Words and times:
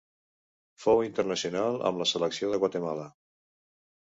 Fou 0.85 1.01
internacional 1.07 1.77
amb 1.91 2.01
la 2.03 2.09
selecció 2.13 2.51
de 2.55 2.61
Guatemala. 2.65 3.07